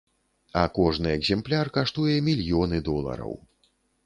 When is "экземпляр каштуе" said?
1.17-2.17